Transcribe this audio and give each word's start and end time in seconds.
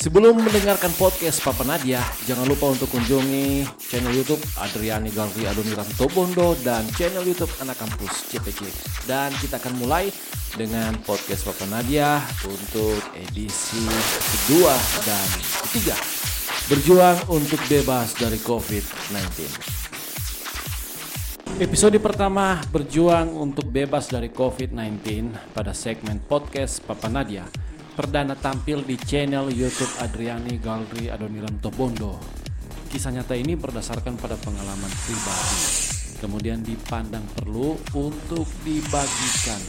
Sebelum 0.00 0.32
mendengarkan 0.32 0.96
podcast 0.96 1.44
Papa 1.44 1.60
Nadia, 1.60 2.00
jangan 2.24 2.48
lupa 2.48 2.72
untuk 2.72 2.88
kunjungi 2.88 3.68
channel 3.76 4.16
YouTube 4.16 4.40
Adriani 4.56 5.12
Galri 5.12 5.44
Adoniran 5.44 5.84
Tobondo 5.92 6.56
dan 6.64 6.88
channel 6.96 7.20
YouTube 7.20 7.52
Anak 7.60 7.76
Kampus 7.76 8.32
CPC. 8.32 8.64
Dan 9.04 9.28
kita 9.44 9.60
akan 9.60 9.76
mulai 9.76 10.08
dengan 10.56 10.96
podcast 11.04 11.44
Papa 11.44 11.68
Nadia 11.68 12.16
untuk 12.48 12.96
edisi 13.12 13.84
kedua 14.24 14.72
dan 15.04 15.28
ketiga. 15.68 16.00
Berjuang 16.72 17.20
untuk 17.28 17.60
bebas 17.68 18.16
dari 18.16 18.40
COVID-19. 18.40 19.20
Episode 21.60 22.00
pertama 22.00 22.56
berjuang 22.72 23.36
untuk 23.36 23.68
bebas 23.68 24.08
dari 24.08 24.32
COVID-19 24.32 25.28
pada 25.52 25.76
segmen 25.76 26.24
podcast 26.24 26.80
Papa 26.88 27.12
Nadia 27.12 27.69
perdana 28.00 28.32
tampil 28.32 28.80
di 28.80 28.96
channel 28.96 29.52
YouTube 29.52 29.92
Adriani 30.00 30.56
Galri 30.56 31.12
Adoniran 31.12 31.60
Tobondo. 31.60 32.16
Kisah 32.88 33.12
nyata 33.12 33.36
ini 33.36 33.52
berdasarkan 33.60 34.16
pada 34.16 34.40
pengalaman 34.40 34.88
pribadi, 35.04 35.60
kemudian 36.16 36.64
dipandang 36.64 37.20
perlu 37.36 37.76
untuk 37.92 38.48
dibagikan 38.64 39.60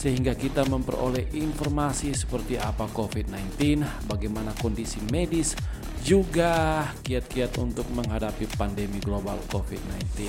sehingga 0.00 0.32
kita 0.32 0.64
memperoleh 0.64 1.28
informasi 1.36 2.16
seperti 2.16 2.56
apa 2.56 2.88
COVID-19, 2.88 3.84
bagaimana 4.08 4.56
kondisi 4.64 5.04
medis, 5.12 5.52
juga 6.00 6.88
kiat-kiat 7.04 7.52
untuk 7.60 7.84
menghadapi 7.92 8.48
pandemi 8.56 8.96
global 9.04 9.36
COVID-19 9.52 10.24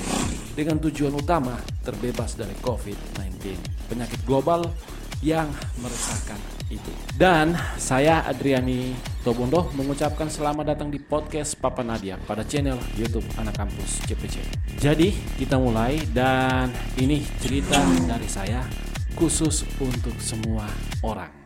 dengan 0.59 0.75
tujuan 0.83 1.15
utama 1.15 1.55
terbebas 1.87 2.35
dari 2.35 2.55
COVID-19, 2.59 3.55
penyakit 3.87 4.19
global 4.27 4.67
yang 5.23 5.47
meresahkan 5.79 6.54
itu. 6.69 6.91
Dan 7.15 7.53
saya 7.77 8.25
Adriani 8.25 8.95
Tobondo 9.21 9.69
mengucapkan 9.77 10.29
selamat 10.29 10.75
datang 10.75 10.89
di 10.89 10.97
podcast 10.97 11.57
Papa 11.57 11.85
Nadia 11.85 12.17
pada 12.25 12.45
channel 12.45 12.77
YouTube 12.97 13.25
Anak 13.37 13.57
Kampus 13.57 14.01
CPC. 14.05 14.41
Jadi 14.81 15.13
kita 15.37 15.57
mulai 15.61 16.01
dan 16.13 16.73
ini 16.97 17.21
cerita 17.41 17.79
dari 18.05 18.29
saya 18.29 18.65
khusus 19.15 19.63
untuk 19.79 20.17
semua 20.19 20.67
orang. 21.05 21.44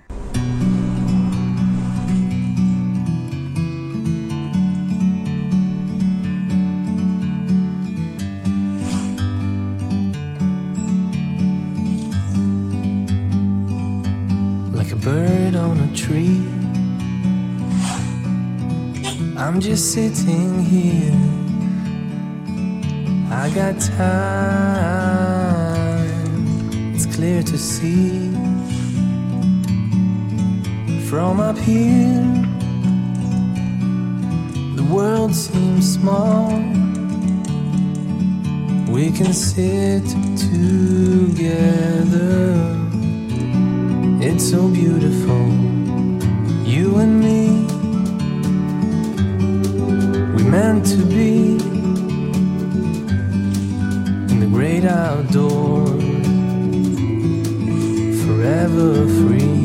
Bird 15.03 15.55
on 15.55 15.79
a 15.79 15.95
tree. 15.95 16.43
I'm 19.37 19.59
just 19.61 19.93
sitting 19.93 20.63
here. 20.63 21.13
I 23.31 23.49
got 23.55 23.79
time, 23.79 24.85
it's 26.93 27.05
clear 27.05 27.43
to 27.43 27.57
see. 27.57 28.31
From 31.09 31.39
up 31.39 31.57
here, 31.57 32.21
the 34.75 34.83
world 34.91 35.33
seems 35.33 35.93
small. 35.93 36.49
We 38.89 39.11
can 39.11 39.33
sit 39.33 40.03
together. 40.35 41.39
It's 44.21 44.49
so 44.49 44.67
beautiful, 44.67 45.47
you 46.65 46.97
and 46.97 47.21
me. 47.21 47.65
We 50.35 50.43
meant 50.43 50.85
to 50.87 50.97
be 51.05 51.51
in 54.29 54.39
the 54.41 54.47
great 54.47 54.83
outdoors, 54.83 56.03
forever 58.25 59.07
free. 59.07 59.58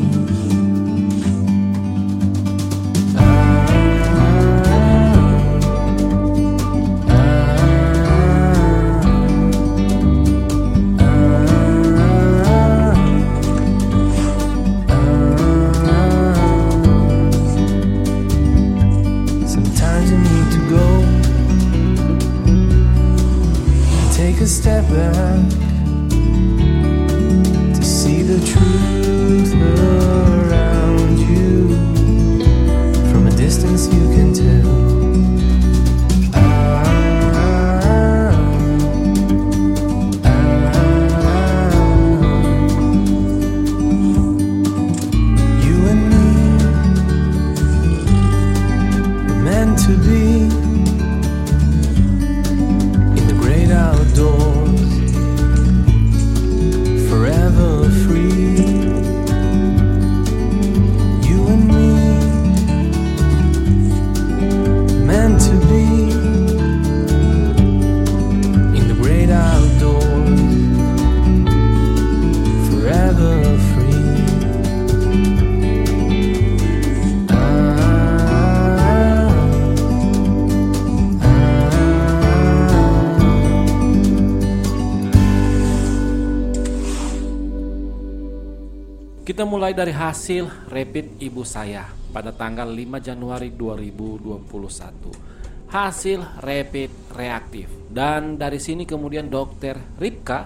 Kita 89.25 89.41
mulai 89.41 89.73
dari 89.73 89.89
hasil 89.89 90.69
rapid 90.69 91.17
ibu 91.17 91.41
saya 91.41 91.89
pada 92.13 92.29
tanggal 92.29 92.69
5 92.69 93.01
Januari 93.01 93.57
2021. 93.57 95.65
Hasil 95.65 96.45
rapid 96.45 97.09
reaktif. 97.09 97.65
Dan 97.89 98.37
dari 98.37 98.61
sini 98.61 98.85
kemudian 98.85 99.25
dokter 99.25 99.81
Ripka 99.97 100.45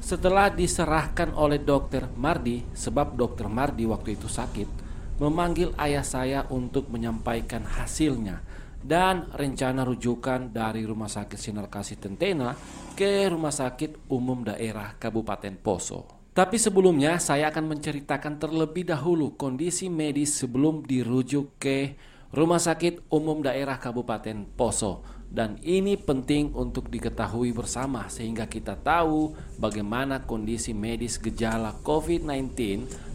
setelah 0.00 0.48
diserahkan 0.48 1.36
oleh 1.36 1.60
dokter 1.60 2.08
Mardi 2.16 2.64
sebab 2.72 3.12
dokter 3.12 3.44
Mardi 3.52 3.84
waktu 3.84 4.16
itu 4.16 4.24
sakit 4.24 4.68
memanggil 5.20 5.76
ayah 5.76 6.00
saya 6.00 6.48
untuk 6.48 6.88
menyampaikan 6.88 7.68
hasilnya 7.68 8.40
dan 8.80 9.28
rencana 9.36 9.84
rujukan 9.84 10.48
dari 10.48 10.88
Rumah 10.88 11.12
Sakit 11.12 11.36
Sinar 11.36 11.68
Kasih 11.68 12.00
Tentena 12.00 12.56
ke 12.96 13.28
Rumah 13.28 13.52
Sakit 13.52 14.08
Umum 14.08 14.48
Daerah 14.48 14.96
Kabupaten 14.96 15.60
Poso. 15.60 16.13
Tapi 16.34 16.58
sebelumnya 16.58 17.22
saya 17.22 17.46
akan 17.54 17.78
menceritakan 17.78 18.42
terlebih 18.42 18.82
dahulu 18.82 19.38
kondisi 19.38 19.86
medis 19.86 20.34
sebelum 20.34 20.82
dirujuk 20.82 21.54
ke 21.62 21.94
Rumah 22.34 22.58
Sakit 22.58 23.06
Umum 23.06 23.38
Daerah 23.38 23.78
Kabupaten 23.78 24.42
Poso. 24.58 25.06
Dan 25.30 25.62
ini 25.62 25.94
penting 25.94 26.50
untuk 26.50 26.90
diketahui 26.90 27.54
bersama 27.54 28.10
sehingga 28.10 28.50
kita 28.50 28.74
tahu 28.74 29.30
bagaimana 29.62 30.26
kondisi 30.26 30.74
medis 30.74 31.22
gejala 31.22 31.70
COVID-19 31.86 32.50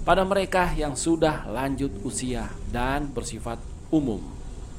pada 0.08 0.24
mereka 0.24 0.72
yang 0.72 0.96
sudah 0.96 1.44
lanjut 1.52 1.92
usia 2.08 2.48
dan 2.72 3.12
bersifat 3.12 3.60
umum. 3.92 4.24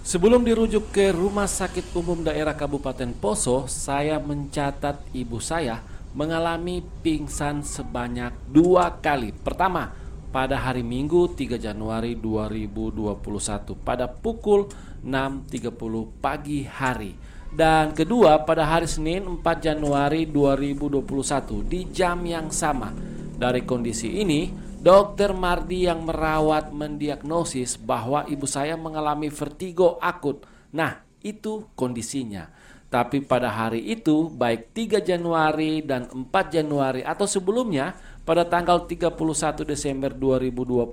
Sebelum 0.00 0.40
dirujuk 0.40 0.88
ke 0.96 1.12
Rumah 1.12 1.44
Sakit 1.44 1.92
Umum 1.92 2.24
Daerah 2.24 2.56
Kabupaten 2.56 3.12
Poso, 3.20 3.68
saya 3.68 4.16
mencatat 4.16 4.96
ibu 5.12 5.36
saya 5.44 5.84
mengalami 6.14 6.82
pingsan 7.02 7.62
sebanyak 7.62 8.34
dua 8.50 8.98
kali. 8.98 9.30
Pertama, 9.30 9.94
pada 10.30 10.54
hari 10.58 10.86
Minggu 10.86 11.34
3 11.34 11.58
Januari 11.58 12.14
2021 12.14 13.74
pada 13.82 14.06
pukul 14.06 14.70
6.30 15.02 16.22
pagi 16.22 16.62
hari. 16.62 17.18
Dan 17.50 17.90
kedua 17.90 18.46
pada 18.46 18.62
hari 18.62 18.86
Senin 18.86 19.26
4 19.26 19.42
Januari 19.58 20.30
2021 20.30 21.66
di 21.66 21.90
jam 21.90 22.22
yang 22.22 22.46
sama. 22.54 22.94
Dari 23.34 23.66
kondisi 23.66 24.22
ini, 24.22 24.46
Dokter 24.80 25.34
Mardi 25.34 25.90
yang 25.90 26.06
merawat 26.06 26.70
mendiagnosis 26.70 27.74
bahwa 27.74 28.22
ibu 28.30 28.46
saya 28.46 28.78
mengalami 28.78 29.28
vertigo 29.34 29.98
akut. 29.98 30.46
Nah, 30.70 31.02
itu 31.26 31.66
kondisinya. 31.74 32.48
Tapi 32.90 33.22
pada 33.22 33.54
hari 33.54 33.86
itu, 33.86 34.26
baik 34.34 34.74
3 34.74 34.98
Januari 34.98 35.78
dan 35.86 36.10
4 36.10 36.26
Januari 36.50 37.06
atau 37.06 37.22
sebelumnya, 37.22 37.94
pada 38.26 38.42
tanggal 38.50 38.82
31 38.90 39.62
Desember 39.62 40.10
2020, 40.10 40.90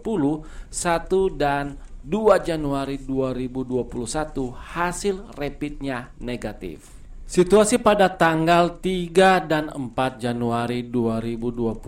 1 0.69 1.41
dan 1.41 1.73
2 2.05 2.38
Januari 2.45 3.01
2021, 3.01 4.53
hasil 4.53 5.25
rapidnya 5.33 6.13
negatif. 6.21 6.94
Situasi 7.27 7.81
pada 7.81 8.13
tanggal 8.13 8.77
3 8.77 9.44
dan 9.44 9.67
4 9.73 10.21
Januari 10.21 10.85
2021 10.85 11.81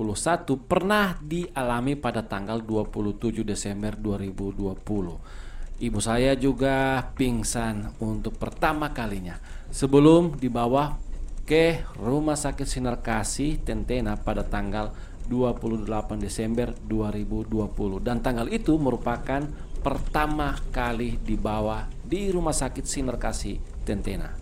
pernah 0.66 1.16
dialami 1.22 1.96
pada 1.96 2.26
tanggal 2.26 2.60
27 2.66 3.46
Desember 3.46 3.94
2020. 3.94 5.80
Ibu 5.80 6.00
saya 6.04 6.36
juga 6.36 7.08
pingsan 7.16 7.96
untuk 8.04 8.36
pertama 8.36 8.92
kalinya 8.92 9.40
sebelum 9.70 10.38
dibawa 10.38 10.98
ke 11.46 11.82
Rumah 11.98 12.38
Sakit 12.38 12.66
Sinar 12.66 13.02
Kasih 13.02 13.62
Tentena 13.62 14.18
pada 14.18 14.46
tanggal 14.46 14.94
28 15.30 15.86
Desember 16.18 16.74
2020 16.86 18.02
dan 18.02 18.22
tanggal 18.22 18.50
itu 18.50 18.78
merupakan 18.82 19.46
pertama 19.80 20.58
kali 20.74 21.22
dibawa 21.22 21.86
di 22.02 22.34
Rumah 22.34 22.54
Sakit 22.54 22.86
Sinar 22.86 23.22
Kasih 23.22 23.62
Tentena. 23.86 24.34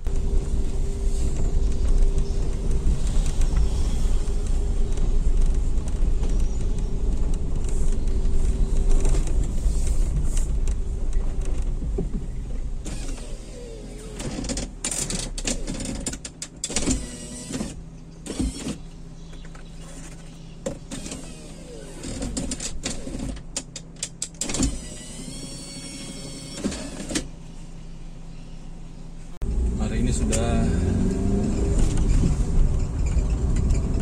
Hari 29.78 30.04
ini 30.04 30.12
sudah 30.12 30.68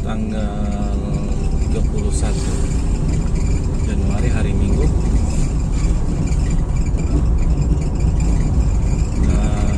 tanggal 0.01 0.97
31 1.69 3.85
Januari 3.85 4.29
hari 4.33 4.51
Minggu 4.57 4.81
dan 9.29 9.77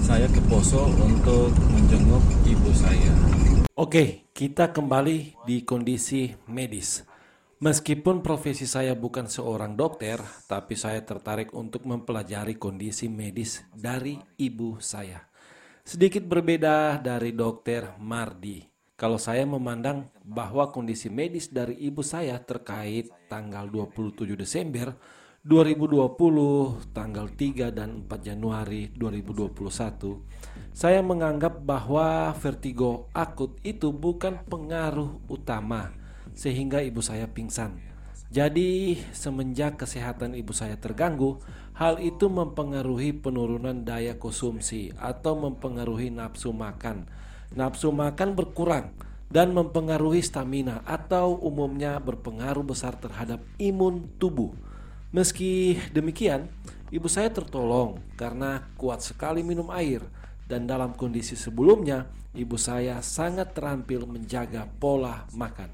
saya 0.00 0.24
ke 0.32 0.40
Poso 0.48 0.88
untuk 1.22 1.54
menjenguk 1.70 2.24
ibu 2.50 2.70
saya. 2.74 3.14
Oke, 3.78 4.26
kita 4.34 4.74
kembali 4.74 5.38
di 5.46 5.62
kondisi 5.62 6.34
medis. 6.50 7.06
Meskipun 7.62 8.26
profesi 8.26 8.66
saya 8.66 8.98
bukan 8.98 9.30
seorang 9.30 9.78
dokter, 9.78 10.18
tapi 10.50 10.74
saya 10.74 10.98
tertarik 11.06 11.54
untuk 11.54 11.86
mempelajari 11.86 12.58
kondisi 12.58 13.06
medis 13.06 13.62
dari 13.70 14.18
ibu 14.34 14.82
saya. 14.82 15.22
Sedikit 15.86 16.26
berbeda 16.26 16.98
dari 16.98 17.30
dokter 17.38 17.94
Mardi. 18.02 18.66
Kalau 18.98 19.14
saya 19.14 19.46
memandang 19.46 20.10
bahwa 20.26 20.74
kondisi 20.74 21.06
medis 21.06 21.54
dari 21.54 21.78
ibu 21.86 22.02
saya 22.02 22.34
terkait 22.42 23.14
tanggal 23.30 23.70
27 23.70 24.26
Desember 24.34 24.90
2020, 25.42 26.94
tanggal 26.94 27.26
3 27.26 27.74
dan 27.74 28.06
4 28.06 28.30
Januari 28.30 28.94
2021, 28.94 30.22
saya 30.70 31.02
menganggap 31.02 31.66
bahwa 31.66 32.30
vertigo 32.38 33.10
akut 33.10 33.58
itu 33.66 33.90
bukan 33.90 34.38
pengaruh 34.46 35.18
utama 35.26 35.90
sehingga 36.30 36.78
ibu 36.78 37.02
saya 37.02 37.26
pingsan. 37.26 37.74
Jadi, 38.30 39.02
semenjak 39.10 39.82
kesehatan 39.82 40.38
ibu 40.38 40.54
saya 40.54 40.78
terganggu, 40.78 41.42
hal 41.74 41.98
itu 41.98 42.30
mempengaruhi 42.30 43.10
penurunan 43.10 43.82
daya 43.82 44.22
konsumsi 44.22 44.94
atau 44.94 45.34
mempengaruhi 45.42 46.14
nafsu 46.14 46.54
makan. 46.54 47.10
Nafsu 47.58 47.90
makan 47.90 48.38
berkurang 48.38 48.94
dan 49.26 49.50
mempengaruhi 49.50 50.22
stamina 50.22 50.86
atau 50.86 51.34
umumnya 51.34 51.98
berpengaruh 51.98 52.62
besar 52.62 52.94
terhadap 52.94 53.42
imun 53.58 54.06
tubuh. 54.22 54.54
Meski 55.12 55.76
demikian, 55.92 56.48
ibu 56.88 57.04
saya 57.04 57.28
tertolong 57.28 58.00
karena 58.16 58.64
kuat 58.80 59.04
sekali 59.04 59.44
minum 59.44 59.68
air 59.68 60.00
dan 60.48 60.64
dalam 60.64 60.96
kondisi 60.96 61.36
sebelumnya, 61.36 62.08
ibu 62.32 62.56
saya 62.56 62.96
sangat 63.04 63.52
terampil 63.52 64.08
menjaga 64.08 64.64
pola 64.80 65.28
makan. 65.36 65.68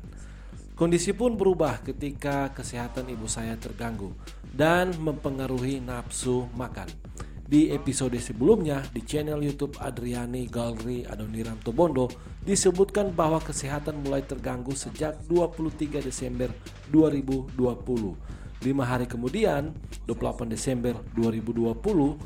Kondisi 0.74 1.14
pun 1.14 1.38
berubah 1.38 1.86
ketika 1.86 2.50
kesehatan 2.50 3.14
ibu 3.14 3.30
saya 3.30 3.54
terganggu 3.54 4.10
dan 4.42 4.90
mempengaruhi 4.98 5.78
nafsu 5.86 6.50
makan. 6.58 6.90
Di 7.46 7.70
episode 7.70 8.18
sebelumnya 8.18 8.82
di 8.90 9.06
channel 9.06 9.38
YouTube 9.38 9.78
Adriani 9.78 10.50
Gallery 10.50 11.06
Adoniram 11.06 11.62
Tobondo 11.62 12.10
disebutkan 12.42 13.14
bahwa 13.14 13.38
kesehatan 13.38 14.02
mulai 14.02 14.26
terganggu 14.26 14.74
sejak 14.74 15.14
23 15.30 16.02
Desember 16.02 16.50
2020. 16.90 18.38
Lima 18.58 18.82
hari 18.82 19.06
kemudian, 19.06 19.70
28 20.10 20.50
Desember 20.50 20.98
2020, 21.14 22.18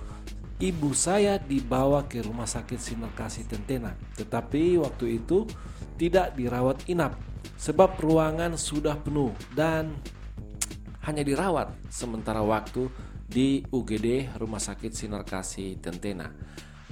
ibu 0.62 0.90
saya 0.96 1.36
dibawa 1.36 2.08
ke 2.08 2.24
rumah 2.24 2.48
sakit 2.48 2.80
Sinar 2.80 3.12
Kasih 3.12 3.44
Tentena. 3.44 3.92
Tetapi 4.16 4.80
waktu 4.80 5.20
itu 5.20 5.44
tidak 6.00 6.32
dirawat 6.38 6.88
inap 6.88 7.18
sebab 7.58 7.98
ruangan 8.00 8.56
sudah 8.56 8.96
penuh 8.98 9.34
dan 9.52 9.92
hanya 11.02 11.26
dirawat 11.26 11.74
sementara 11.90 12.40
waktu 12.40 12.86
di 13.26 13.66
UGD 13.70 14.38
Rumah 14.38 14.62
Sakit 14.62 14.92
Sinar 14.94 15.26
Kasih 15.26 15.80
Tentena. 15.82 16.30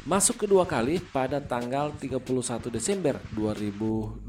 Masuk 0.08 0.48
kedua 0.48 0.64
kali 0.64 0.96
pada 0.98 1.38
tanggal 1.38 1.92
31 1.94 2.72
Desember 2.72 3.20
2020 3.36 4.26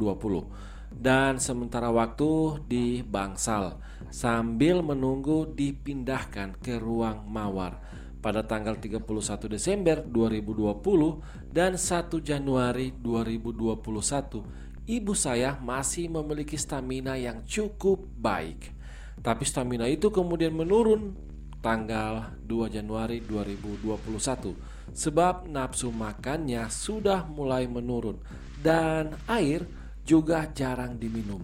dan 0.92 1.40
sementara 1.40 1.88
waktu 1.88 2.62
di 2.68 2.86
Bangsal 3.02 3.80
sambil 4.12 4.84
menunggu 4.84 5.48
dipindahkan 5.48 6.60
ke 6.60 6.76
ruang 6.78 7.24
mawar 7.32 7.80
pada 8.22 8.46
tanggal 8.46 8.78
31 8.78 9.02
Desember 9.50 10.04
2020 10.06 11.50
dan 11.50 11.74
1 11.80 12.12
Januari 12.22 12.94
2021 13.00 14.88
ibu 14.92 15.14
saya 15.16 15.58
masih 15.64 16.12
memiliki 16.12 16.60
stamina 16.60 17.16
yang 17.18 17.46
cukup 17.48 18.04
baik. 18.18 18.74
Tapi 19.22 19.44
stamina 19.46 19.86
itu 19.86 20.10
kemudian 20.10 20.54
menurun 20.54 21.14
tanggal 21.62 22.34
2 22.50 22.74
Januari 22.74 23.22
2021 23.22 24.92
sebab 24.92 25.46
nafsu 25.46 25.94
makannya 25.94 26.66
sudah 26.68 27.30
mulai 27.30 27.70
menurun 27.70 28.18
dan 28.66 29.14
air 29.30 29.64
juga 30.12 30.44
jarang 30.52 31.00
diminum. 31.00 31.40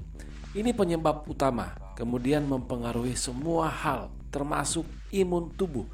Ini 0.51 0.75
penyebab 0.75 1.23
utama, 1.31 1.71
kemudian 1.95 2.43
mempengaruhi 2.43 3.15
semua 3.15 3.71
hal 3.71 4.11
termasuk 4.27 4.83
imun 5.15 5.55
tubuh. 5.55 5.87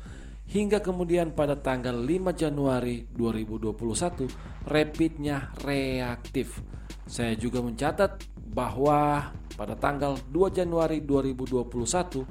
Hingga 0.50 0.82
kemudian 0.82 1.32
pada 1.38 1.54
tanggal 1.54 1.94
5 1.94 2.34
Januari 2.34 3.06
2021 3.14 4.28
rapidnya 4.68 5.54
reaktif 5.64 6.62
saya 7.04 7.36
juga 7.36 7.60
mencatat 7.60 8.24
bahwa 8.54 9.32
pada 9.60 9.76
tanggal 9.76 10.16
2 10.32 10.60
Januari 10.64 11.04
2021 11.04 12.24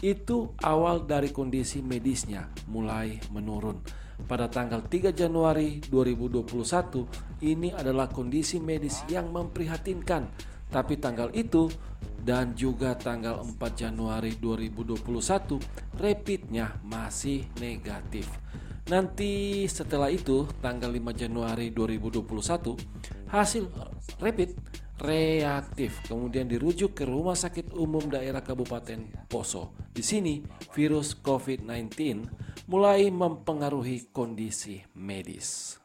itu 0.00 0.56
awal 0.64 1.04
dari 1.04 1.28
kondisi 1.28 1.84
medisnya 1.84 2.48
mulai 2.72 3.20
menurun. 3.28 3.76
Pada 4.24 4.46
tanggal 4.48 4.86
3 4.86 5.12
Januari 5.12 5.82
2021 5.84 7.44
ini 7.44 7.74
adalah 7.74 8.08
kondisi 8.08 8.62
medis 8.62 9.02
yang 9.10 9.28
memprihatinkan. 9.34 10.30
Tapi 10.72 10.96
tanggal 10.96 11.28
itu 11.36 11.68
dan 12.22 12.56
juga 12.56 12.96
tanggal 12.96 13.44
4 13.44 13.58
Januari 13.76 14.38
2021 14.40 15.58
rapidnya 15.98 16.80
masih 16.86 17.44
negatif. 17.60 18.30
Nanti 18.88 19.62
setelah 19.70 20.10
itu 20.10 20.46
tanggal 20.58 20.90
5 20.90 21.12
Januari 21.14 21.70
2021 21.70 22.74
hasil 23.30 23.64
rapid 24.18 24.54
reaktif 25.00 26.04
kemudian 26.04 26.44
dirujuk 26.44 26.92
ke 26.92 27.08
Rumah 27.08 27.38
Sakit 27.38 27.72
Umum 27.72 28.12
Daerah 28.12 28.44
Kabupaten 28.44 29.28
Poso. 29.30 29.72
Di 29.92 30.04
sini 30.04 30.44
virus 30.76 31.16
COVID-19 31.16 31.92
mulai 32.68 33.08
mempengaruhi 33.08 34.12
kondisi 34.12 34.84
medis. 34.92 35.80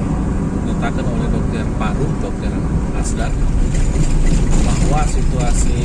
oleh 1.12 1.28
dokter 1.28 1.68
paru 1.76 2.08
dokter 2.24 2.56
Asdan 2.96 3.36
bahwa 4.64 5.04
situasi 5.12 5.76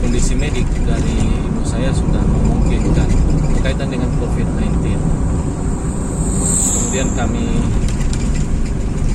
kondisi 0.00 0.32
medik 0.40 0.64
dari 0.88 1.44
ibu 1.44 1.60
saya 1.60 1.92
sudah 1.92 2.24
memungkinkan 2.24 3.08
berkaitan 3.52 3.92
dengan 3.92 4.08
COVID-19. 4.16 4.80
Kemudian 6.72 7.12
kami 7.12 7.52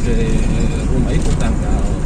ke 0.06 0.30
rumah 0.94 1.10
itu 1.10 1.34
tanggal 1.42 1.99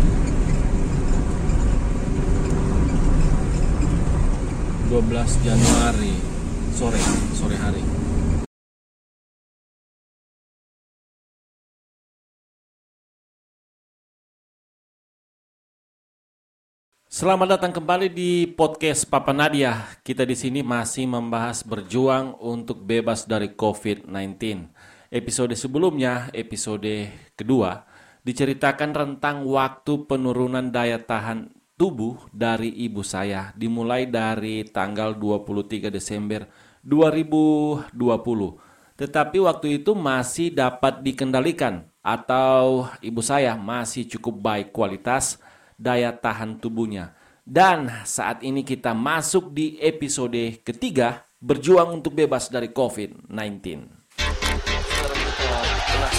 ...12 4.93 5.09
Januari 5.41 6.13
sore 6.69 7.01
sore 7.33 7.57
hari. 7.57 7.81
Selamat 17.09 17.57
datang 17.57 17.73
kembali 17.73 18.13
di 18.13 18.45
podcast 18.45 19.09
Papa 19.09 19.33
Nadia. 19.33 19.97
Kita 20.05 20.29
di 20.29 20.37
sini 20.37 20.61
masih 20.61 21.09
membahas 21.09 21.65
berjuang 21.65 22.37
untuk 22.37 22.85
bebas 22.85 23.25
dari 23.25 23.57
COVID-19. 23.57 24.13
Episode 25.09 25.57
sebelumnya, 25.57 26.29
episode 26.37 27.09
kedua, 27.33 27.81
diceritakan 28.21 28.93
tentang 28.93 29.41
waktu 29.49 30.05
penurunan 30.05 30.69
daya 30.69 31.01
tahan 31.01 31.62
tubuh 31.83 32.15
dari 32.31 32.71
ibu 32.87 33.03
saya 33.03 33.51
dimulai 33.59 34.07
dari 34.07 34.63
tanggal 34.63 35.19
23 35.19 35.91
Desember 35.91 36.47
2020. 36.79 37.91
Tetapi 38.95 39.37
waktu 39.43 39.83
itu 39.83 39.91
masih 39.91 40.55
dapat 40.55 41.03
dikendalikan 41.03 41.83
atau 41.99 42.87
ibu 43.03 43.19
saya 43.19 43.59
masih 43.59 44.07
cukup 44.07 44.39
baik 44.39 44.71
kualitas 44.71 45.43
daya 45.75 46.15
tahan 46.15 46.55
tubuhnya. 46.63 47.19
Dan 47.43 47.91
saat 48.07 48.47
ini 48.47 48.63
kita 48.63 48.95
masuk 48.95 49.51
di 49.51 49.75
episode 49.83 50.63
ketiga 50.63 51.27
berjuang 51.43 51.99
untuk 51.99 52.15
bebas 52.15 52.47
dari 52.47 52.71
COVID-19. 52.71 53.27
Sekarang 54.15 55.19
kita 55.19 55.51
telah 55.91 56.13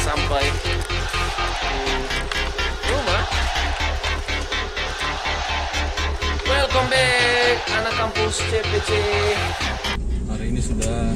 kampus 8.05 8.37
CPC. 8.53 8.91
Hari 10.29 10.53
ini 10.53 10.61
sudah 10.61 11.09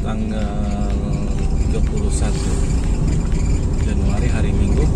tanggal 0.00 0.96
31 1.68 1.84
Januari 3.84 4.28
hari 4.32 4.56
Minggu 4.56 4.88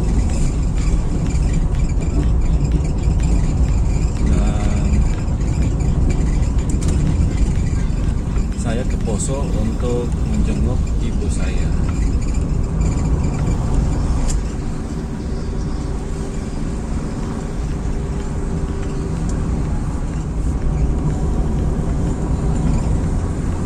saya 8.57 8.81
ke 8.89 8.97
Poso 9.05 9.45
untuk 9.53 10.09
menjenguk 10.33 10.81
ibu 11.05 11.29
saya 11.29 11.69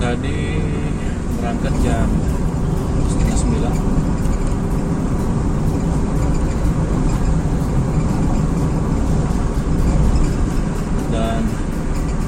tadi 0.01 0.57
berangkat 1.37 1.75
jam 1.85 2.09
setengah 3.05 3.37
sembilan. 3.37 3.77
Dan 11.13 11.41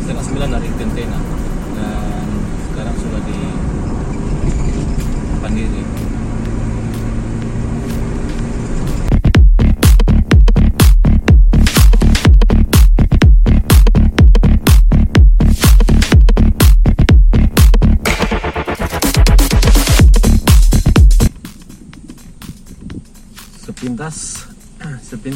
setengah 0.05 0.25
sembilan 0.29 0.49
dari 0.53 0.69
Gentena 0.77 1.42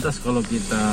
sepintas 0.07 0.23
kalau 0.23 0.43
kita 0.47 0.87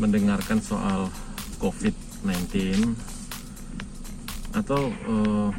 mendengarkan 0.00 0.56
soal 0.64 1.12
COVID-19 1.60 2.96
atau 4.56 4.88
eh, 4.88 5.50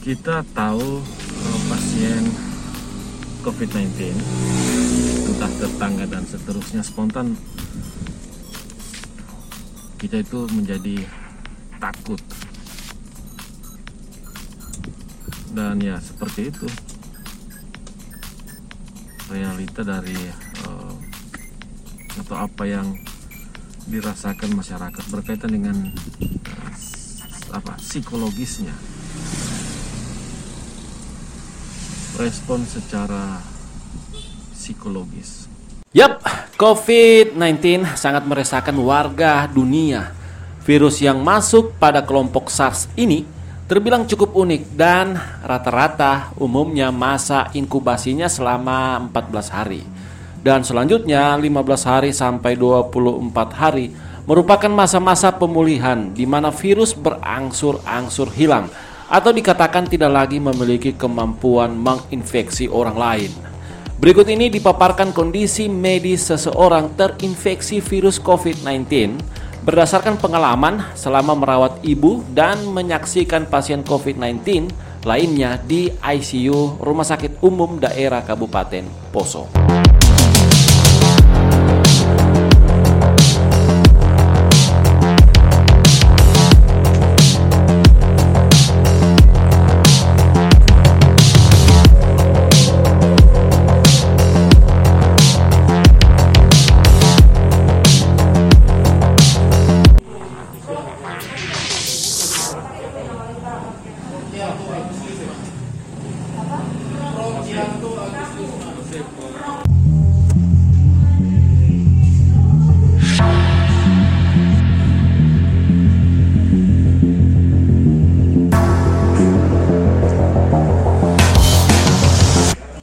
kita 0.00 0.48
tahu 0.56 1.04
eh, 1.20 1.60
pasien 1.68 2.24
COVID-19 3.44 4.16
entah 5.28 5.52
tetangga 5.60 6.08
dan 6.08 6.24
seterusnya 6.24 6.80
spontan 6.80 7.36
kita 10.00 10.24
itu 10.24 10.48
menjadi 10.56 11.04
takut. 11.84 12.20
Dan 15.52 15.84
ya 15.84 16.00
seperti 16.00 16.48
itu 16.48 16.95
realita 19.26 19.82
dari 19.82 20.16
eh, 20.62 20.94
atau 22.16 22.36
apa 22.36 22.64
yang 22.64 22.96
dirasakan 23.86 24.56
masyarakat 24.56 25.04
berkaitan 25.10 25.52
dengan 25.52 25.76
s- 26.74 27.20
apa 27.50 27.78
psikologisnya 27.78 28.74
respon 32.16 32.64
secara 32.64 33.38
psikologis 34.56 35.44
Yap, 35.96 36.20
COVID-19 36.60 37.96
sangat 37.96 38.28
meresahkan 38.28 38.76
warga 38.76 39.48
dunia. 39.48 40.12
Virus 40.60 41.00
yang 41.00 41.24
masuk 41.24 41.72
pada 41.80 42.04
kelompok 42.04 42.52
SARS 42.52 42.84
ini 43.00 43.24
terbilang 43.66 44.06
cukup 44.06 44.30
unik 44.34 44.78
dan 44.78 45.18
rata-rata 45.42 46.30
umumnya 46.38 46.94
masa 46.94 47.50
inkubasinya 47.50 48.30
selama 48.30 49.10
14 49.10 49.50
hari. 49.50 49.82
Dan 50.38 50.62
selanjutnya 50.62 51.34
15 51.34 51.50
hari 51.82 52.10
sampai 52.14 52.54
24 52.54 53.34
hari 53.50 53.90
merupakan 54.30 54.70
masa-masa 54.70 55.34
pemulihan 55.34 56.14
di 56.14 56.22
mana 56.22 56.54
virus 56.54 56.94
berangsur-angsur 56.94 58.30
hilang 58.30 58.70
atau 59.10 59.34
dikatakan 59.34 59.90
tidak 59.90 60.14
lagi 60.14 60.38
memiliki 60.38 60.94
kemampuan 60.94 61.74
menginfeksi 61.74 62.70
orang 62.70 62.94
lain. 62.94 63.32
Berikut 63.98 64.28
ini 64.30 64.46
dipaparkan 64.52 65.10
kondisi 65.10 65.66
medis 65.66 66.30
seseorang 66.30 66.94
terinfeksi 66.94 67.82
virus 67.82 68.22
COVID-19 68.22 69.18
berdasarkan 69.66 70.14
pengalaman 70.22 70.94
selama 70.94 71.34
merawat 71.34 71.82
ibu 71.82 72.22
dan 72.30 72.70
menyaksikan 72.70 73.50
pasien 73.50 73.82
COVID-19 73.82 74.70
lainnya 75.02 75.58
di 75.58 75.90
ICU 75.90 76.78
Rumah 76.78 77.02
Sakit 77.02 77.42
Umum 77.42 77.82
Daerah 77.82 78.22
Kabupaten 78.22 78.86
Poso. 79.10 79.50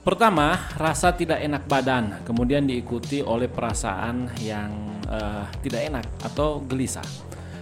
Pertama, 0.03 0.60
rasa 0.75 1.15
tidak 1.15 1.39
enak 1.39 1.63
badan, 1.63 2.27
kemudian 2.27 2.67
diikuti 2.67 3.24
oleh 3.24 3.48
perasaan 3.48 4.36
yang 4.43 5.00
eh, 5.07 5.48
tidak 5.63 5.81
enak 5.88 6.05
atau 6.27 6.60
gelisah. 6.60 7.07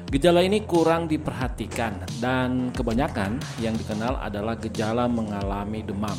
Gejala 0.09 0.41
ini 0.41 0.65
kurang 0.65 1.05
diperhatikan 1.05 2.01
dan 2.17 2.73
kebanyakan 2.73 3.37
yang 3.61 3.77
dikenal 3.77 4.17
adalah 4.17 4.57
gejala 4.57 5.05
mengalami 5.05 5.85
demam, 5.85 6.17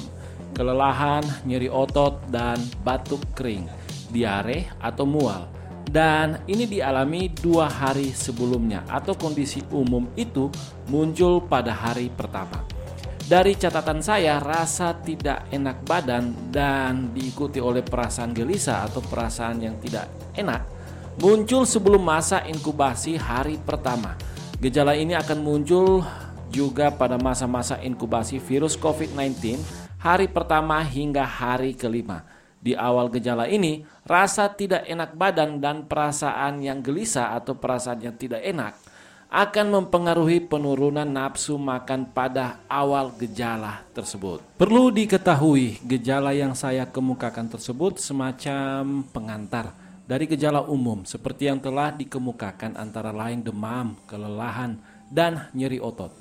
kelelahan, 0.54 1.26
nyeri 1.42 1.66
otot, 1.66 2.22
dan 2.30 2.56
batuk 2.86 3.20
kering, 3.34 3.66
diare 4.14 4.70
atau 4.78 5.02
mual. 5.02 5.50
Dan 5.82 6.38
ini 6.46 6.70
dialami 6.70 7.34
dua 7.34 7.66
hari 7.66 8.14
sebelumnya 8.14 8.86
atau 8.86 9.18
kondisi 9.18 9.58
umum 9.74 10.06
itu 10.14 10.48
muncul 10.86 11.42
pada 11.42 11.74
hari 11.74 12.08
pertama. 12.14 12.71
Dari 13.32 13.56
catatan 13.56 14.04
saya, 14.04 14.36
rasa 14.36 14.92
tidak 15.00 15.48
enak 15.48 15.88
badan 15.88 16.52
dan 16.52 17.16
diikuti 17.16 17.64
oleh 17.64 17.80
perasaan 17.80 18.36
gelisah 18.36 18.84
atau 18.84 19.00
perasaan 19.00 19.56
yang 19.56 19.80
tidak 19.80 20.04
enak 20.36 20.60
muncul 21.16 21.64
sebelum 21.64 22.04
masa 22.04 22.44
inkubasi 22.44 23.16
hari 23.16 23.56
pertama. 23.56 24.20
Gejala 24.60 24.92
ini 25.00 25.16
akan 25.16 25.40
muncul 25.40 26.04
juga 26.52 26.92
pada 26.92 27.16
masa-masa 27.16 27.80
inkubasi 27.80 28.36
virus 28.36 28.76
COVID-19 28.76 29.56
hari 29.96 30.28
pertama 30.28 30.84
hingga 30.84 31.24
hari 31.24 31.72
kelima. 31.72 32.28
Di 32.60 32.76
awal 32.76 33.08
gejala 33.08 33.48
ini, 33.48 33.80
rasa 34.04 34.52
tidak 34.52 34.84
enak 34.84 35.16
badan 35.16 35.56
dan 35.56 35.88
perasaan 35.88 36.60
yang 36.60 36.84
gelisah 36.84 37.32
atau 37.32 37.56
perasaan 37.56 38.04
yang 38.04 38.12
tidak 38.12 38.44
enak 38.44 38.76
akan 39.32 39.80
mempengaruhi 39.80 40.44
penurunan 40.44 41.08
nafsu 41.08 41.56
makan 41.56 42.04
pada 42.04 42.60
awal 42.68 43.08
gejala 43.16 43.80
tersebut. 43.96 44.44
Perlu 44.60 44.92
diketahui, 44.92 45.80
gejala 45.88 46.36
yang 46.36 46.52
saya 46.52 46.84
kemukakan 46.84 47.48
tersebut 47.48 47.96
semacam 47.96 49.00
pengantar 49.08 49.72
dari 50.04 50.28
gejala 50.28 50.60
umum 50.60 51.08
seperti 51.08 51.48
yang 51.48 51.64
telah 51.64 51.96
dikemukakan 51.96 52.76
antara 52.76 53.08
lain 53.08 53.40
demam, 53.40 53.96
kelelahan, 54.04 54.76
dan 55.08 55.48
nyeri 55.56 55.80
otot. 55.80 56.12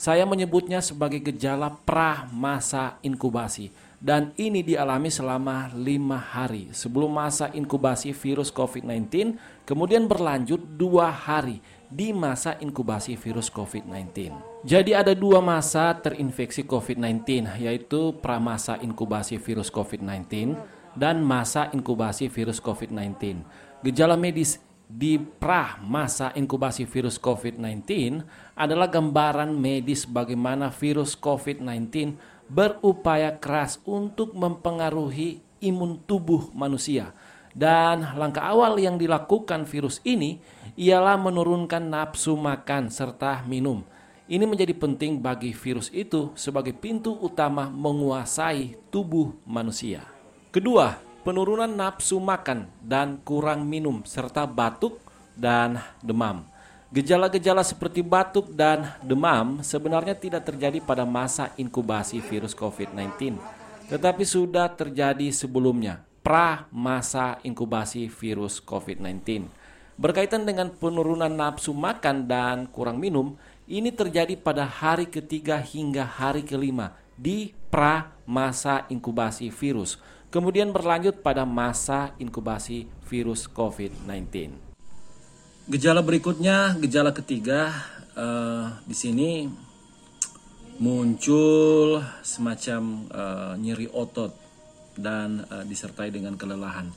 Saya 0.00 0.24
menyebutnya 0.24 0.80
sebagai 0.80 1.20
gejala 1.20 1.68
pra 1.68 2.24
masa 2.32 2.96
inkubasi 3.04 3.68
dan 4.04 4.32
ini 4.40 4.64
dialami 4.64 5.12
selama 5.12 5.72
lima 5.76 6.20
hari 6.20 6.68
sebelum 6.72 7.08
masa 7.12 7.48
inkubasi 7.52 8.12
virus 8.12 8.52
COVID-19 8.52 9.32
kemudian 9.64 10.04
berlanjut 10.04 10.60
dua 10.60 11.08
hari 11.08 11.64
di 11.94 12.10
masa 12.10 12.58
inkubasi 12.58 13.14
virus 13.14 13.46
COVID-19. 13.54 14.34
Jadi 14.66 14.98
ada 14.98 15.14
dua 15.14 15.38
masa 15.38 15.94
terinfeksi 15.94 16.66
COVID-19 16.66 17.46
yaitu 17.62 18.18
pramasa 18.18 18.82
inkubasi 18.82 19.38
virus 19.38 19.70
COVID-19 19.70 20.58
dan 20.98 21.22
masa 21.22 21.70
inkubasi 21.70 22.26
virus 22.26 22.58
COVID-19. 22.58 23.46
Gejala 23.86 24.18
medis 24.18 24.58
di 24.90 25.22
pra 25.22 25.78
masa 25.86 26.34
inkubasi 26.34 26.82
virus 26.82 27.14
COVID-19 27.22 27.86
adalah 28.58 28.90
gambaran 28.90 29.54
medis 29.54 30.02
bagaimana 30.02 30.74
virus 30.74 31.14
COVID-19 31.14 32.18
berupaya 32.50 33.38
keras 33.38 33.78
untuk 33.86 34.34
mempengaruhi 34.34 35.38
imun 35.62 36.02
tubuh 36.02 36.50
manusia. 36.50 37.14
Dan 37.54 38.18
langkah 38.18 38.42
awal 38.42 38.82
yang 38.82 38.98
dilakukan 38.98 39.62
virus 39.62 40.02
ini 40.02 40.42
ialah 40.74 41.14
menurunkan 41.18 41.82
nafsu 41.82 42.34
makan 42.34 42.90
serta 42.90 43.46
minum. 43.46 43.86
Ini 44.24 44.42
menjadi 44.48 44.72
penting 44.72 45.20
bagi 45.20 45.52
virus 45.52 45.92
itu 45.92 46.32
sebagai 46.34 46.72
pintu 46.72 47.12
utama 47.20 47.68
menguasai 47.68 48.74
tubuh 48.88 49.36
manusia. 49.44 50.02
Kedua, 50.48 50.96
penurunan 51.22 51.68
nafsu 51.68 52.18
makan 52.18 52.68
dan 52.80 53.20
kurang 53.20 53.68
minum 53.68 54.00
serta 54.02 54.48
batuk 54.48 54.98
dan 55.36 55.78
demam. 56.00 56.46
Gejala-gejala 56.94 57.66
seperti 57.66 58.06
batuk 58.06 58.54
dan 58.54 58.94
demam 59.02 59.58
sebenarnya 59.66 60.14
tidak 60.14 60.46
terjadi 60.46 60.78
pada 60.78 61.02
masa 61.02 61.50
inkubasi 61.58 62.22
virus 62.22 62.54
COVID-19, 62.54 63.34
tetapi 63.90 64.22
sudah 64.22 64.70
terjadi 64.70 65.34
sebelumnya, 65.34 66.06
pra 66.22 66.70
masa 66.70 67.42
inkubasi 67.42 68.06
virus 68.06 68.62
COVID-19. 68.62 69.50
Berkaitan 69.94 70.42
dengan 70.42 70.74
penurunan 70.74 71.30
nafsu 71.30 71.70
makan 71.70 72.26
dan 72.26 72.66
kurang 72.66 72.98
minum, 72.98 73.38
ini 73.70 73.94
terjadi 73.94 74.34
pada 74.34 74.66
hari 74.66 75.06
ketiga 75.06 75.62
hingga 75.62 76.02
hari 76.02 76.42
kelima 76.42 76.92
di 77.14 77.54
pra 77.70 78.10
masa 78.26 78.84
inkubasi 78.90 79.48
virus 79.54 79.96
kemudian 80.34 80.74
berlanjut 80.74 81.22
pada 81.22 81.46
masa 81.46 82.10
inkubasi 82.18 82.90
virus 83.06 83.46
COVID-19. 83.46 84.50
Gejala 85.70 86.02
berikutnya, 86.02 86.74
gejala 86.82 87.14
ketiga 87.14 87.70
uh, 88.18 88.74
di 88.82 88.98
sini 88.98 89.46
muncul 90.82 92.02
semacam 92.26 92.82
uh, 93.14 93.54
nyeri 93.62 93.86
otot 93.94 94.34
dan 94.98 95.46
uh, 95.46 95.62
disertai 95.62 96.10
dengan 96.10 96.34
kelelahan. 96.34 96.90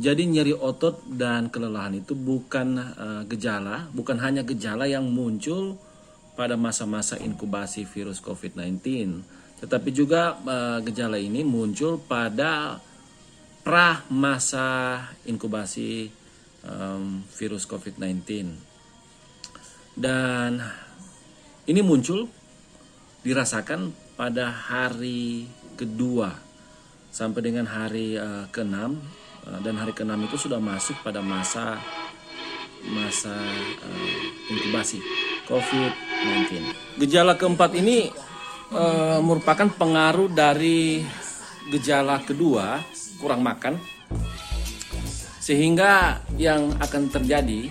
Jadi 0.00 0.24
nyeri 0.24 0.56
otot 0.56 1.04
dan 1.04 1.52
kelelahan 1.52 2.00
itu 2.00 2.16
bukan 2.16 2.68
uh, 2.80 3.22
gejala, 3.28 3.92
bukan 3.92 4.16
hanya 4.24 4.40
gejala 4.40 4.88
yang 4.88 5.04
muncul 5.04 5.76
pada 6.32 6.56
masa-masa 6.56 7.20
inkubasi 7.20 7.84
virus 7.84 8.24
COVID-19 8.24 8.80
tetapi 9.62 9.94
juga 9.94 10.34
uh, 10.42 10.82
gejala 10.82 11.22
ini 11.22 11.46
muncul 11.46 12.02
pada 12.02 12.82
pra 13.62 14.02
masa 14.10 14.98
inkubasi 15.22 16.10
um, 16.66 17.22
virus 17.38 17.62
COVID-19. 17.70 18.18
Dan 19.94 20.58
ini 21.70 21.80
muncul 21.86 22.26
dirasakan 23.22 23.94
pada 24.18 24.50
hari 24.50 25.46
kedua 25.78 26.34
sampai 27.14 27.40
dengan 27.46 27.70
hari 27.70 28.18
uh, 28.18 28.50
ke-6 28.50 28.74
uh, 28.74 28.90
dan 29.42 29.74
hari 29.74 29.90
ke-6 29.90 30.14
itu 30.30 30.36
sudah 30.48 30.62
masuk 30.62 30.94
pada 31.02 31.18
masa 31.18 31.78
masa 32.90 33.34
uh, 33.82 34.20
inkubasi 34.50 34.98
COVID-19. 35.46 36.74
Gejala 37.02 37.38
keempat 37.38 37.78
ini 37.78 38.10
uh, 38.74 39.22
merupakan 39.22 39.70
pengaruh 39.70 40.30
dari 40.30 41.02
gejala 41.70 42.22
kedua 42.26 42.82
kurang 43.22 43.46
makan 43.46 43.78
sehingga 45.38 46.22
yang 46.38 46.74
akan 46.78 47.10
terjadi 47.10 47.70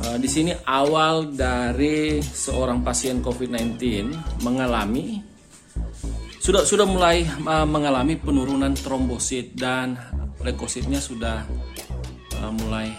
uh, 0.00 0.16
di 0.16 0.28
sini 0.28 0.52
awal 0.64 1.28
dari 1.28 2.24
seorang 2.24 2.80
pasien 2.80 3.20
COVID-19 3.20 3.80
mengalami 4.44 5.20
sudah 6.40 6.60
sudah 6.60 6.84
mulai 6.84 7.24
mengalami 7.64 8.20
penurunan 8.20 8.76
trombosit 8.76 9.56
dan 9.56 9.96
leukositnya 10.44 11.00
sudah 11.00 11.40
uh, 12.36 12.52
mulai 12.52 12.92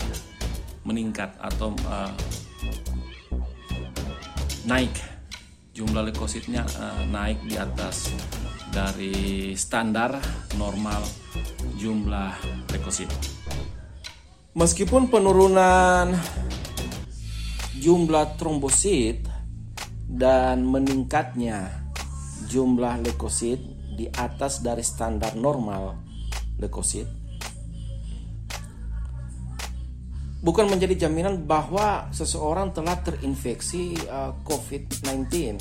meningkat 0.82 1.30
atau 1.38 1.78
uh, 1.86 2.10
naik 4.66 4.90
jumlah 5.78 6.10
leukositnya 6.10 6.66
uh, 6.82 7.06
naik 7.14 7.38
di 7.46 7.54
atas 7.54 8.10
dari 8.74 9.54
standar 9.54 10.18
normal 10.58 11.06
jumlah 11.78 12.34
leukosit. 12.74 13.08
Meskipun 14.58 15.14
penurunan 15.14 16.18
jumlah 17.78 18.40
trombosit 18.42 19.22
dan 20.10 20.66
meningkatnya 20.66 21.70
jumlah 22.50 23.06
leukosit 23.06 23.62
di 23.94 24.10
atas 24.10 24.66
dari 24.66 24.82
standar 24.82 25.38
normal 25.38 25.94
leukosit 26.58 27.25
bukan 30.46 30.70
menjadi 30.70 31.10
jaminan 31.10 31.50
bahwa 31.50 32.14
seseorang 32.14 32.70
telah 32.70 33.02
terinfeksi 33.02 33.98
uh, 34.06 34.38
COVID-19. 34.46 35.58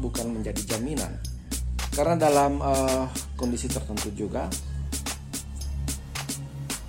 Bukan 0.00 0.26
menjadi 0.32 0.74
jaminan. 0.74 1.20
Karena 1.92 2.16
dalam 2.16 2.56
uh, 2.64 3.04
kondisi 3.36 3.68
tertentu 3.68 4.08
juga 4.16 4.48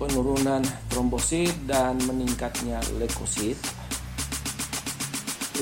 penurunan 0.00 0.64
trombosit 0.88 1.52
dan 1.68 2.00
meningkatnya 2.08 2.80
leukosit 2.98 3.60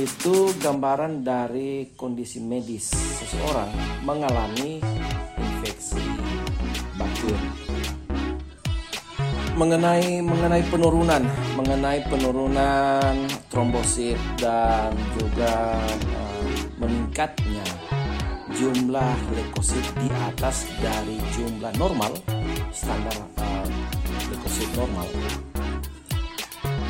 itu 0.01 0.37
gambaran 0.57 1.21
dari 1.21 1.93
kondisi 1.93 2.41
medis 2.41 2.97
seseorang 2.97 3.69
mengalami 4.09 4.81
mengenai 9.63 10.19
mengenai 10.19 10.63
penurunan 10.67 11.23
mengenai 11.55 12.03
penurunan 12.11 13.15
trombosit 13.47 14.19
dan 14.35 14.91
juga 15.15 15.79
uh, 16.19 16.51
meningkatnya 16.83 17.63
jumlah 18.59 19.15
leukosit 19.31 19.87
di 20.03 20.11
atas 20.27 20.67
dari 20.83 21.15
jumlah 21.39 21.71
normal 21.79 22.11
standar 22.75 23.15
uh, 23.39 23.67
leukosit 24.35 24.67
normal. 24.75 25.07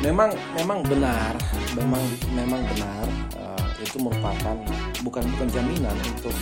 Memang 0.01 0.33
memang 0.57 0.81
benar 0.81 1.37
memang 1.77 2.01
memang 2.33 2.61
benar 2.73 3.05
uh, 3.37 3.69
itu 3.85 4.01
merupakan 4.01 4.57
bukan 5.05 5.21
bukan 5.37 5.47
jaminan 5.53 5.97
untuk 6.09 6.33